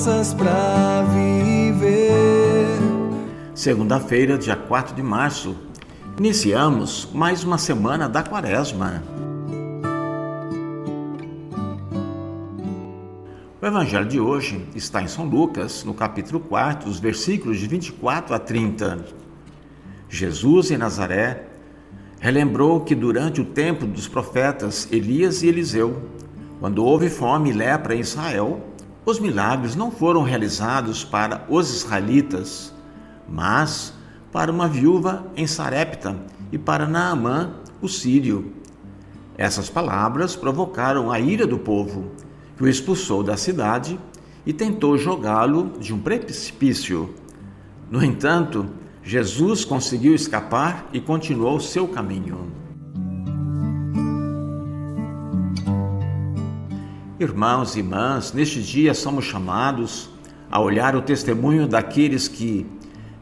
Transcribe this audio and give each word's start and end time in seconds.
Forças 0.00 0.32
para 0.32 1.02
viver. 1.12 2.66
Segunda-feira, 3.54 4.38
dia 4.38 4.56
4 4.56 4.94
de 4.94 5.02
março, 5.02 5.54
iniciamos 6.18 7.06
mais 7.12 7.44
uma 7.44 7.58
semana 7.58 8.08
da 8.08 8.22
Quaresma. 8.22 9.02
O 13.60 13.66
evangelho 13.66 14.06
de 14.06 14.18
hoje 14.18 14.66
está 14.74 15.02
em 15.02 15.06
São 15.06 15.26
Lucas, 15.26 15.84
no 15.84 15.92
capítulo 15.92 16.40
4, 16.40 16.88
os 16.88 16.98
versículos 16.98 17.58
de 17.58 17.66
24 17.66 18.34
a 18.34 18.38
30. 18.38 19.04
Jesus 20.08 20.70
em 20.70 20.78
Nazaré 20.78 21.44
relembrou 22.18 22.80
que 22.80 22.94
durante 22.94 23.42
o 23.42 23.44
tempo 23.44 23.84
dos 23.84 24.08
profetas 24.08 24.88
Elias 24.90 25.42
e 25.42 25.48
Eliseu, 25.48 26.02
quando 26.58 26.82
houve 26.82 27.10
fome 27.10 27.50
e 27.50 27.52
lepra 27.52 27.94
em 27.94 28.00
Israel, 28.00 28.69
os 29.04 29.18
milagres 29.18 29.74
não 29.74 29.90
foram 29.90 30.22
realizados 30.22 31.04
para 31.04 31.44
os 31.48 31.74
israelitas, 31.74 32.72
mas 33.28 33.94
para 34.32 34.52
uma 34.52 34.68
viúva 34.68 35.26
em 35.36 35.46
Sarepta 35.46 36.16
e 36.52 36.58
para 36.58 36.86
Naamã, 36.86 37.54
o 37.80 37.88
sírio. 37.88 38.52
Essas 39.38 39.70
palavras 39.70 40.36
provocaram 40.36 41.10
a 41.10 41.18
ira 41.18 41.46
do 41.46 41.58
povo 41.58 42.10
que 42.56 42.62
o 42.62 42.68
expulsou 42.68 43.22
da 43.22 43.36
cidade 43.36 43.98
e 44.44 44.52
tentou 44.52 44.98
jogá-lo 44.98 45.78
de 45.78 45.94
um 45.94 45.98
precipício. 45.98 47.14
No 47.90 48.04
entanto, 48.04 48.66
Jesus 49.02 49.64
conseguiu 49.64 50.14
escapar 50.14 50.86
e 50.92 51.00
continuou 51.00 51.58
seu 51.58 51.88
caminho. 51.88 52.59
Irmãos 57.20 57.76
e 57.76 57.80
irmãs, 57.80 58.32
neste 58.32 58.62
dia 58.62 58.94
somos 58.94 59.26
chamados 59.26 60.08
a 60.50 60.58
olhar 60.58 60.96
o 60.96 61.02
testemunho 61.02 61.68
daqueles 61.68 62.26
que, 62.26 62.66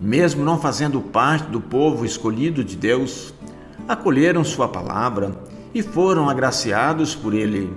mesmo 0.00 0.44
não 0.44 0.58
fazendo 0.58 1.00
parte 1.00 1.48
do 1.48 1.60
povo 1.60 2.04
escolhido 2.04 2.64
de 2.64 2.74
Deus, 2.74 3.32
acolheram 3.86 4.42
Sua 4.42 4.66
palavra 4.66 5.40
e 5.72 5.80
foram 5.80 6.28
agraciados 6.28 7.14
por 7.14 7.32
Ele. 7.32 7.72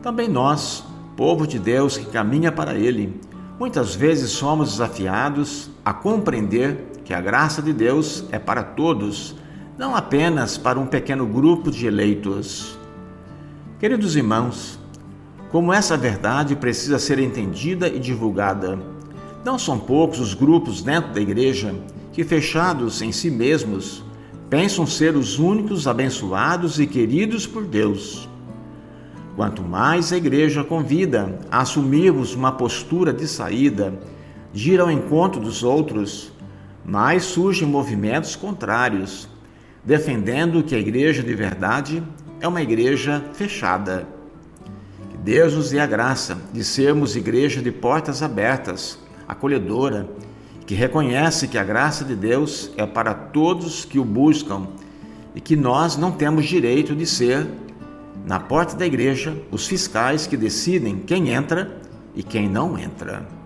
Também 0.00 0.26
nós, 0.26 0.84
povo 1.18 1.46
de 1.46 1.58
Deus 1.58 1.98
que 1.98 2.06
caminha 2.06 2.50
para 2.50 2.74
Ele, 2.74 3.20
muitas 3.60 3.94
vezes 3.94 4.30
somos 4.30 4.70
desafiados 4.70 5.68
a 5.84 5.92
compreender 5.92 6.92
que 7.04 7.12
a 7.12 7.20
graça 7.20 7.60
de 7.60 7.74
Deus 7.74 8.24
é 8.32 8.38
para 8.38 8.62
todos, 8.62 9.36
não 9.76 9.94
apenas 9.94 10.56
para 10.56 10.80
um 10.80 10.86
pequeno 10.86 11.26
grupo 11.26 11.70
de 11.70 11.86
eleitos. 11.86 12.78
Queridos 13.78 14.16
irmãos, 14.16 14.80
como 15.52 15.70
essa 15.70 15.98
verdade 15.98 16.56
precisa 16.56 16.98
ser 16.98 17.18
entendida 17.18 17.86
e 17.86 17.98
divulgada, 17.98 18.78
não 19.44 19.58
são 19.58 19.78
poucos 19.78 20.18
os 20.18 20.32
grupos 20.32 20.80
dentro 20.80 21.12
da 21.12 21.20
igreja 21.20 21.74
que, 22.10 22.24
fechados 22.24 23.02
em 23.02 23.12
si 23.12 23.30
mesmos, 23.30 24.02
pensam 24.48 24.86
ser 24.86 25.14
os 25.14 25.38
únicos 25.38 25.86
abençoados 25.86 26.80
e 26.80 26.86
queridos 26.86 27.46
por 27.46 27.66
Deus. 27.66 28.26
Quanto 29.36 29.62
mais 29.62 30.10
a 30.10 30.16
igreja 30.16 30.64
convida 30.64 31.38
a 31.50 31.60
assumirmos 31.60 32.34
uma 32.34 32.52
postura 32.52 33.12
de 33.12 33.28
saída, 33.28 33.92
de 34.54 34.72
ir 34.72 34.80
ao 34.80 34.90
encontro 34.90 35.38
dos 35.38 35.62
outros, 35.62 36.32
mais 36.82 37.24
surgem 37.24 37.68
movimentos 37.68 38.34
contrários, 38.34 39.28
defendendo 39.84 40.62
que 40.62 40.74
a 40.74 40.78
igreja 40.78 41.22
de 41.22 41.34
verdade 41.34 42.02
é 42.40 42.48
uma 42.48 42.62
igreja 42.62 43.22
fechada. 43.34 44.21
Deus 45.22 45.54
nos 45.54 45.70
dê 45.70 45.78
a 45.78 45.86
graça 45.86 46.36
de 46.52 46.64
sermos 46.64 47.14
igreja 47.14 47.62
de 47.62 47.70
portas 47.70 48.24
abertas, 48.24 48.98
acolhedora, 49.28 50.08
que 50.66 50.74
reconhece 50.74 51.46
que 51.46 51.56
a 51.56 51.62
graça 51.62 52.04
de 52.04 52.16
Deus 52.16 52.72
é 52.76 52.84
para 52.84 53.14
todos 53.14 53.84
que 53.84 54.00
o 54.00 54.04
buscam 54.04 54.66
e 55.32 55.40
que 55.40 55.54
nós 55.54 55.96
não 55.96 56.10
temos 56.10 56.46
direito 56.46 56.96
de 56.96 57.06
ser 57.06 57.46
na 58.26 58.40
porta 58.40 58.76
da 58.76 58.84
igreja, 58.84 59.36
os 59.52 59.66
fiscais 59.66 60.26
que 60.26 60.36
decidem 60.36 60.98
quem 60.98 61.30
entra 61.30 61.80
e 62.16 62.22
quem 62.24 62.48
não 62.48 62.76
entra. 62.76 63.41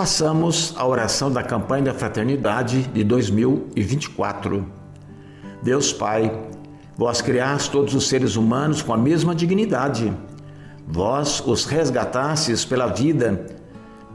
Façamos 0.00 0.72
a 0.78 0.86
oração 0.86 1.30
da 1.30 1.42
campanha 1.42 1.84
da 1.84 1.92
fraternidade 1.92 2.84
de 2.84 3.04
2024. 3.04 4.66
Deus 5.62 5.92
Pai, 5.92 6.40
vós 6.96 7.20
criaste 7.20 7.70
todos 7.70 7.94
os 7.94 8.08
seres 8.08 8.34
humanos 8.34 8.80
com 8.80 8.94
a 8.94 8.96
mesma 8.96 9.34
dignidade. 9.34 10.10
Vós 10.88 11.42
os 11.46 11.66
resgatastes 11.66 12.64
pela 12.64 12.86
vida, 12.86 13.44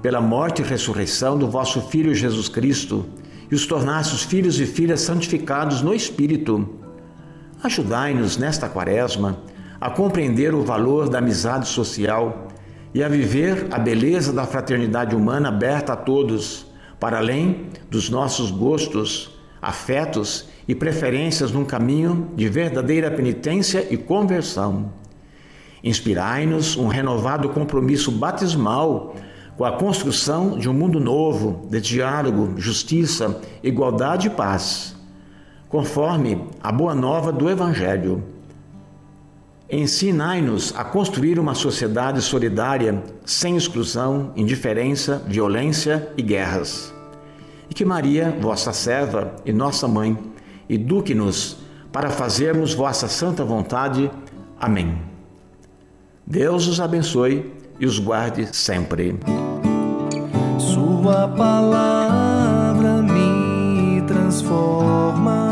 pela 0.02 0.20
morte 0.20 0.64
e 0.64 0.66
ressurreição 0.66 1.38
do 1.38 1.48
vosso 1.48 1.80
Filho 1.82 2.16
Jesus 2.16 2.50
Cristo 2.50 3.06
e 3.52 3.54
os 3.54 3.68
tornastes 3.68 4.24
filhos 4.24 4.60
e 4.60 4.66
filhas 4.66 5.02
santificados 5.02 5.84
no 5.84 5.94
Espírito. 5.94 6.68
Ajudai-nos 7.62 8.38
nesta 8.38 8.68
quaresma 8.68 9.38
a 9.80 9.92
compreender 9.92 10.56
o 10.56 10.64
valor 10.64 11.08
da 11.08 11.20
amizade 11.20 11.68
social 11.68 12.48
e 12.96 13.04
a 13.04 13.10
viver 13.10 13.68
a 13.72 13.78
beleza 13.78 14.32
da 14.32 14.46
fraternidade 14.46 15.14
humana 15.14 15.50
aberta 15.50 15.92
a 15.92 15.98
todos, 15.98 16.66
para 16.98 17.18
além 17.18 17.68
dos 17.92 18.10
nossos 18.10 18.50
gostos, 18.52 19.38
afetos 19.62 20.48
e 20.66 20.74
preferências 20.74 21.52
num 21.52 21.66
caminho 21.66 22.30
de 22.38 22.48
verdadeira 22.48 23.12
penitência 23.12 23.86
e 23.92 23.98
conversão. 23.98 24.94
Inspirai-nos 25.84 26.78
um 26.78 26.88
renovado 26.88 27.50
compromisso 27.50 28.10
batismal 28.10 29.14
com 29.58 29.66
a 29.66 29.74
construção 29.74 30.58
de 30.58 30.70
um 30.70 30.74
mundo 30.74 30.98
novo, 30.98 31.68
de 31.70 31.82
diálogo, 31.82 32.54
justiça, 32.56 33.42
igualdade 33.62 34.28
e 34.28 34.30
paz, 34.32 34.96
conforme 35.68 36.48
a 36.64 36.72
boa 36.72 36.96
nova 36.96 37.34
do 37.34 37.50
Evangelho. 37.50 38.35
Ensinai-nos 39.70 40.74
a 40.76 40.84
construir 40.84 41.40
uma 41.40 41.56
sociedade 41.56 42.22
solidária, 42.22 43.04
sem 43.26 43.58
exclusão, 43.58 44.32
indiferença, 44.36 45.24
violência 45.28 46.12
e 46.16 46.22
guerras. 46.22 46.94
E 47.70 47.74
que 47.74 47.84
Maria, 47.84 48.38
vossa 48.40 48.72
serva 48.72 49.36
e 49.44 49.52
nossa 49.52 49.88
mãe, 49.88 50.18
eduque-nos 50.70 51.58
para 51.92 52.10
fazermos 52.10 52.74
vossa 52.74 53.08
santa 53.08 53.44
vontade. 53.44 54.12
Amém. 54.60 54.98
Deus 56.28 56.68
os 56.68 56.80
abençoe 56.80 57.54
e 57.80 57.86
os 57.86 58.00
guarde 58.00 58.50
sempre. 58.56 59.18
Sua 60.58 61.28
palavra 61.28 63.02
me 63.02 64.02
transforma, 64.02 65.45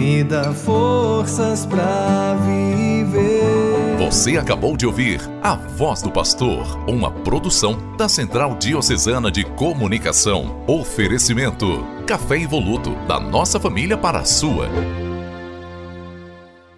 me 0.00 0.24
dá 0.24 0.54
forças 0.54 1.66
para 1.66 2.34
viver. 2.36 3.98
Você 3.98 4.38
acabou 4.38 4.74
de 4.74 4.86
ouvir 4.86 5.20
A 5.42 5.54
Voz 5.54 6.00
do 6.00 6.10
Pastor, 6.10 6.82
uma 6.88 7.10
produção 7.10 7.94
da 7.98 8.08
Central 8.08 8.56
Diocesana 8.56 9.30
de 9.30 9.44
Comunicação. 9.44 10.64
Oferecimento: 10.66 11.84
Café 12.06 12.40
Evoluto, 12.40 12.94
da 13.06 13.20
nossa 13.20 13.60
família 13.60 13.98
para 13.98 14.20
a 14.20 14.24
sua. 14.24 14.70